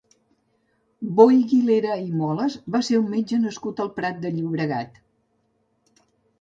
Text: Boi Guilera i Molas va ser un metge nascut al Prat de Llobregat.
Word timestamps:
Boi 1.19 1.37
Guilera 1.51 1.99
i 2.05 2.09
Molas 2.23 2.57
va 2.77 2.83
ser 2.89 2.99
un 3.03 3.07
metge 3.13 3.41
nascut 3.45 3.85
al 3.87 3.95
Prat 4.01 4.21
de 4.27 4.35
Llobregat. 4.41 5.01